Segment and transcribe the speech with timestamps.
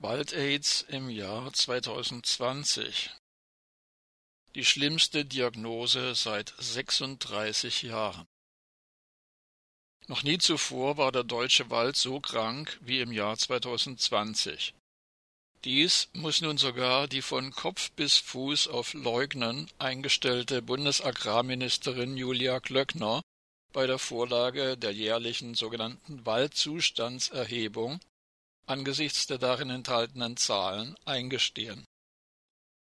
[0.00, 3.10] Wald-Aids im Jahr 2020.
[4.54, 8.24] Die schlimmste Diagnose seit 36 Jahren.
[10.06, 14.72] Noch nie zuvor war der deutsche Wald so krank wie im Jahr 2020.
[15.64, 23.20] Dies muss nun sogar die von Kopf bis Fuß auf Leugnen eingestellte Bundesagrarministerin Julia Klöckner
[23.72, 27.98] bei der Vorlage der jährlichen sogenannten Waldzustandserhebung
[28.68, 31.84] angesichts der darin enthaltenen Zahlen eingestehen.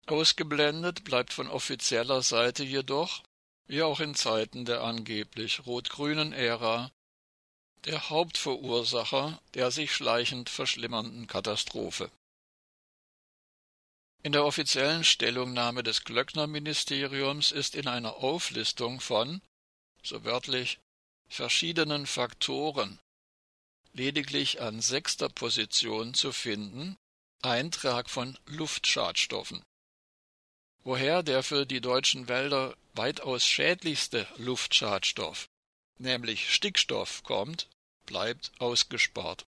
[0.06, 3.24] Ausgeblendet bleibt von offizieller Seite jedoch,
[3.68, 6.92] wie auch in Zeiten der angeblich rot-grünen Ära,
[7.86, 12.10] der Hauptverursacher der sich schleichend verschlimmernden Katastrophe.
[14.24, 19.42] In der offiziellen Stellungnahme des Glöckner-Ministeriums ist in einer Auflistung von,
[20.04, 20.80] so wörtlich,
[21.30, 23.00] verschiedenen Faktoren
[23.98, 26.98] lediglich an sechster Position zu finden
[27.42, 29.64] Eintrag von Luftschadstoffen.
[30.84, 35.48] Woher der für die deutschen Wälder weitaus schädlichste Luftschadstoff,
[35.98, 37.68] nämlich Stickstoff, kommt,
[38.06, 39.46] bleibt ausgespart.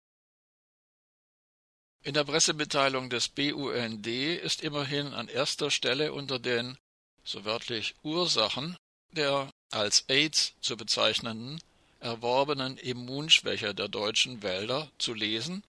[2.04, 6.78] In der Pressemitteilung des BUND ist immerhin an erster Stelle unter den,
[7.24, 8.78] so wörtlich Ursachen,
[9.12, 11.60] der als AIDS zu bezeichnenden
[12.06, 15.64] erworbenen Immunschwäche der deutschen Wälder zu lesen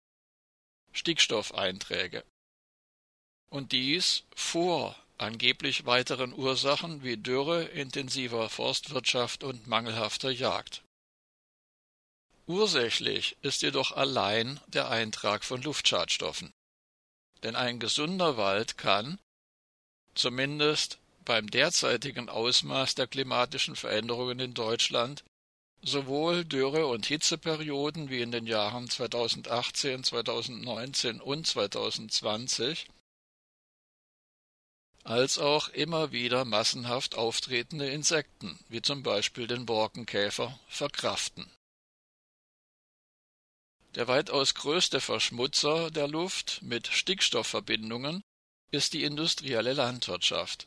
[0.93, 2.25] Stickstoffeinträge.
[3.49, 10.83] Und dies vor angeblich weiteren Ursachen wie Dürre, intensiver Forstwirtschaft und mangelhafter Jagd.
[12.47, 16.53] Ursächlich ist jedoch allein der Eintrag von Luftschadstoffen.
[17.45, 19.19] Denn ein gesunder Wald kann,
[20.15, 25.25] zumindest beim derzeitigen Ausmaß der klimatischen Veränderungen in Deutschland,
[25.87, 32.89] sowohl Dürre- und Hitzeperioden wie in den Jahren 2018, 2019 und 2020
[35.05, 41.49] als auch immer wieder massenhaft auftretende Insekten, wie zum Beispiel den Borkenkäfer, verkraften.
[43.95, 48.23] Der weitaus größte Verschmutzer der Luft mit Stickstoffverbindungen
[48.73, 50.67] ist die industrielle Landwirtschaft.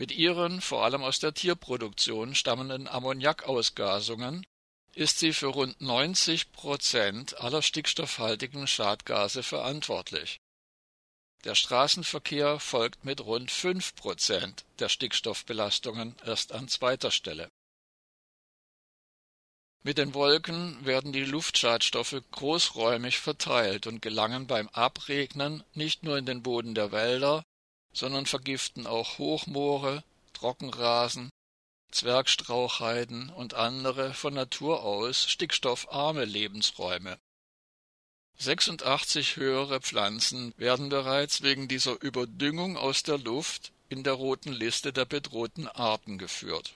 [0.00, 4.46] Mit ihren vor allem aus der Tierproduktion stammenden Ammoniakausgasungen
[4.94, 10.40] ist sie für rund 90 Prozent aller stickstoffhaltigen Schadgase verantwortlich.
[11.44, 17.50] Der Straßenverkehr folgt mit rund 5 Prozent der Stickstoffbelastungen erst an zweiter Stelle.
[19.82, 26.24] Mit den Wolken werden die Luftschadstoffe großräumig verteilt und gelangen beim Abregnen nicht nur in
[26.24, 27.44] den Boden der Wälder,
[27.92, 31.30] sondern vergiften auch Hochmoore, Trockenrasen,
[31.90, 37.18] Zwergstrauchheiden und andere von Natur aus stickstoffarme Lebensräume.
[38.38, 44.92] 86 höhere Pflanzen werden bereits wegen dieser Überdüngung aus der Luft in der roten Liste
[44.92, 46.74] der bedrohten Arten geführt.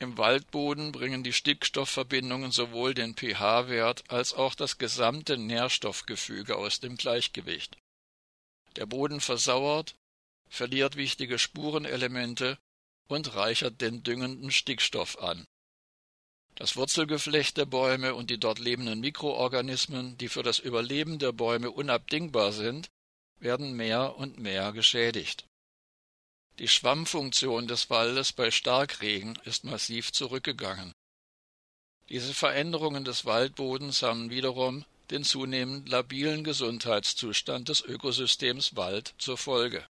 [0.00, 6.96] Im Waldboden bringen die Stickstoffverbindungen sowohl den pH-Wert als auch das gesamte Nährstoffgefüge aus dem
[6.96, 7.78] Gleichgewicht.
[8.76, 9.94] Der Boden versauert,
[10.48, 12.58] verliert wichtige Spurenelemente
[13.08, 15.44] und reichert den düngenden Stickstoff an.
[16.56, 21.70] Das Wurzelgeflecht der Bäume und die dort lebenden Mikroorganismen, die für das Überleben der Bäume
[21.70, 22.88] unabdingbar sind,
[23.40, 25.46] werden mehr und mehr geschädigt.
[26.60, 30.92] Die Schwammfunktion des Waldes bei Starkregen ist massiv zurückgegangen.
[32.08, 39.86] Diese Veränderungen des Waldbodens haben wiederum den zunehmend labilen Gesundheitszustand des Ökosystems Wald zur Folge.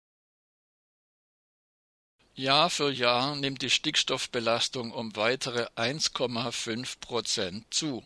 [2.37, 8.05] Jahr für Jahr nimmt die Stickstoffbelastung um weitere 1,5 Prozent zu.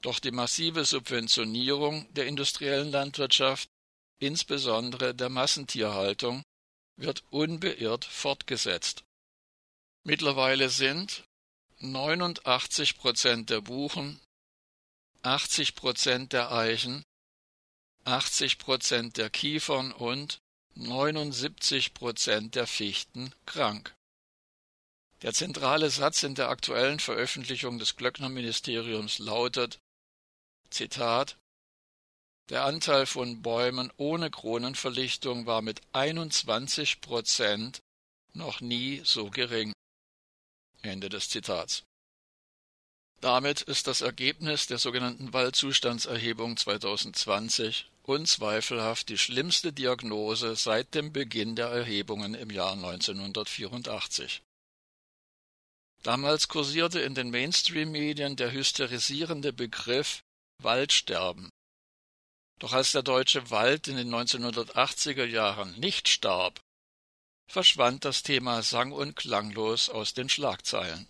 [0.00, 3.68] Doch die massive Subventionierung der industriellen Landwirtschaft,
[4.18, 6.42] insbesondere der Massentierhaltung,
[6.96, 9.04] wird unbeirrt fortgesetzt.
[10.04, 11.24] Mittlerweile sind
[11.78, 14.20] 89 Prozent der Buchen,
[15.28, 17.04] 80 Prozent der Eichen,
[18.04, 20.40] 80 Prozent der Kiefern und
[20.74, 23.94] 79 Prozent der Fichten krank.
[25.20, 29.80] Der zentrale Satz in der aktuellen Veröffentlichung des Glöckner-Ministeriums lautet
[30.70, 31.36] Zitat
[32.48, 37.82] Der Anteil von Bäumen ohne Kronenverlichtung war mit 21 Prozent
[38.32, 39.74] noch nie so gering.
[40.80, 41.84] Ende des Zitats.
[43.20, 51.56] Damit ist das Ergebnis der sogenannten Waldzustandserhebung 2020 unzweifelhaft die schlimmste Diagnose seit dem Beginn
[51.56, 54.42] der Erhebungen im Jahr 1984.
[56.04, 60.22] Damals kursierte in den Mainstream-Medien der hysterisierende Begriff
[60.62, 61.50] Waldsterben.
[62.60, 66.60] Doch als der deutsche Wald in den 1980er Jahren nicht starb,
[67.50, 71.08] verschwand das Thema sang- und klanglos aus den Schlagzeilen.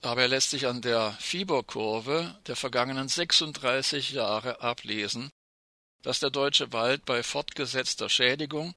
[0.00, 5.30] Dabei lässt sich an der Fieberkurve der vergangenen 36 Jahre ablesen,
[6.02, 8.74] dass der deutsche Wald bei fortgesetzter Schädigung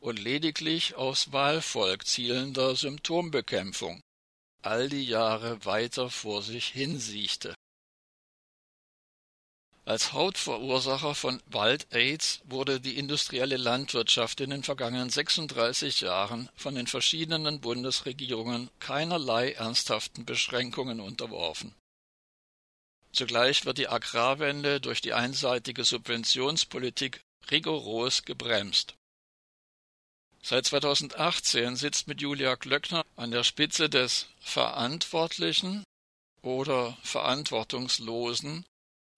[0.00, 4.02] und lediglich aus Wahlvolk zielender Symptombekämpfung
[4.64, 7.54] all die Jahre weiter vor sich hinsiechte.
[9.86, 16.86] Als Hauptverursacher von Wald-Aids wurde die industrielle Landwirtschaft in den vergangenen 36 Jahren von den
[16.86, 21.74] verschiedenen Bundesregierungen keinerlei ernsthaften Beschränkungen unterworfen.
[23.12, 27.20] Zugleich wird die Agrarwende durch die einseitige Subventionspolitik
[27.50, 28.94] rigoros gebremst.
[30.42, 35.84] Seit 2018 sitzt mit Julia Glöckner an der Spitze des verantwortlichen
[36.42, 38.64] oder verantwortungslosen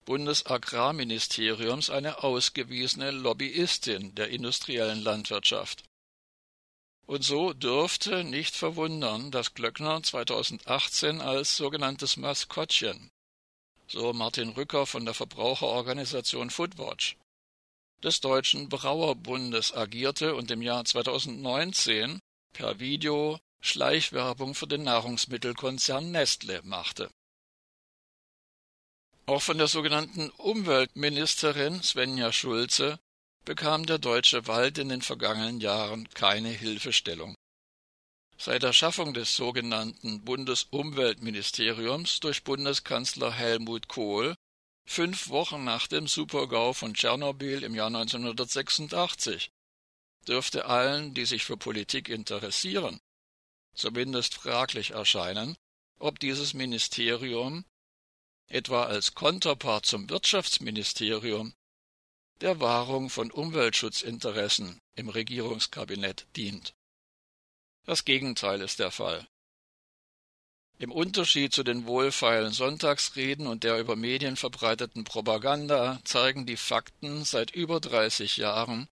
[0.07, 5.83] Bundesagrarministeriums eine ausgewiesene Lobbyistin der industriellen Landwirtschaft.
[7.05, 13.09] Und so dürfte nicht verwundern, dass Glöckner 2018 als sogenanntes Maskottchen,
[13.87, 17.17] so Martin Rücker von der Verbraucherorganisation Foodwatch,
[18.01, 22.19] des Deutschen Brauerbundes agierte und im Jahr 2019
[22.53, 27.09] per Video Schleichwerbung für den Nahrungsmittelkonzern Nestle machte.
[29.27, 32.97] Auch von der sogenannten Umweltministerin Svenja Schulze
[33.43, 37.35] bekam der deutsche Wald in den vergangenen Jahren keine Hilfestellung.
[38.37, 44.33] Seit der Schaffung des sogenannten Bundesumweltministeriums durch Bundeskanzler Helmut Kohl
[44.85, 49.49] fünf Wochen nach dem Supergau von Tschernobyl im Jahr 1986
[50.25, 53.01] dürfte allen, die sich für Politik interessieren,
[53.75, 55.57] zumindest fraglich erscheinen,
[55.99, 57.65] ob dieses Ministerium
[58.47, 61.53] etwa als Konterpart zum Wirtschaftsministerium,
[62.41, 66.73] der Wahrung von Umweltschutzinteressen im Regierungskabinett dient.
[67.85, 69.27] Das Gegenteil ist der Fall.
[70.79, 77.25] Im Unterschied zu den wohlfeilen Sonntagsreden und der über Medien verbreiteten Propaganda zeigen die Fakten
[77.25, 78.87] seit über 30 Jahren,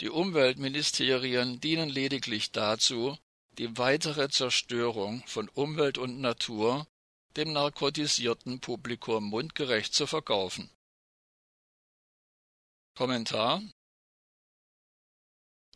[0.00, 3.16] die Umweltministerien dienen lediglich dazu,
[3.56, 6.86] die weitere Zerstörung von Umwelt und Natur
[7.38, 10.70] dem narkotisierten Publikum mundgerecht zu verkaufen.
[12.96, 13.62] Kommentar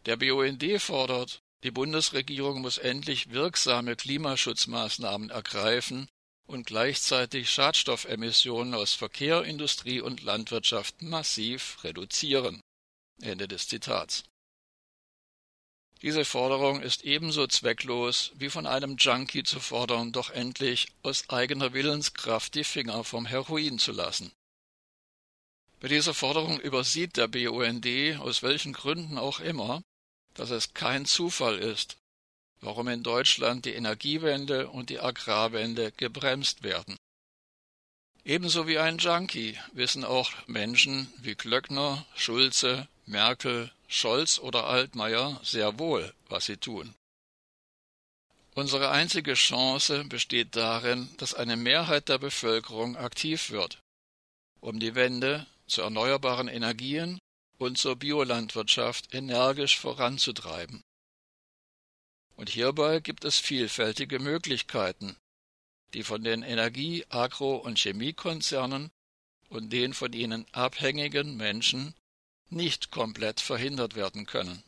[0.05, 6.09] Der BUND fordert, die Bundesregierung muss endlich wirksame Klimaschutzmaßnahmen ergreifen
[6.49, 12.61] und gleichzeitig Schadstoffemissionen aus Verkehr, Industrie und Landwirtschaft massiv reduzieren.
[13.21, 14.25] Ende des Zitats.
[16.03, 21.73] Diese Forderung ist ebenso zwecklos, wie von einem Junkie zu fordern, doch endlich aus eigener
[21.73, 24.33] Willenskraft die Finger vom Heroin zu lassen.
[25.79, 27.87] Bei dieser Forderung übersieht der BUND,
[28.19, 29.83] aus welchen Gründen auch immer,
[30.35, 31.99] dass es kein Zufall ist,
[32.61, 36.97] warum in Deutschland die Energiewende und die Agrarwende gebremst werden.
[38.25, 45.79] Ebenso wie ein Junkie wissen auch Menschen wie Glöckner, Schulze, Merkel, Scholz oder Altmaier sehr
[45.79, 46.95] wohl, was sie tun.
[48.55, 53.81] Unsere einzige Chance besteht darin, dass eine Mehrheit der Bevölkerung aktiv wird,
[54.61, 57.19] um die Wende zu erneuerbaren Energien
[57.59, 60.83] und zur Biolandwirtschaft energisch voranzutreiben.
[62.37, 65.17] Und hierbei gibt es vielfältige Möglichkeiten,
[65.95, 68.91] die von den Energie-, Agro- und Chemiekonzernen
[69.49, 71.95] und den von ihnen abhängigen Menschen
[72.53, 74.63] nicht komplett verhindert werden können.